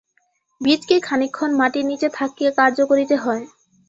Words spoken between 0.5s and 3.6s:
বীজকে খানিকক্ষণ মাটির নীচে থাকিয়া কার্য করিতে হয়।